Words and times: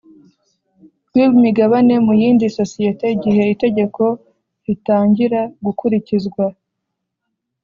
rw 1.07 1.15
imigabane 1.25 1.95
mu 2.05 2.13
yindi 2.21 2.45
sosiyete 2.57 3.05
Igihe 3.15 3.41
itegeko 3.53 4.03
ritangiragukurikizwa 4.65 6.45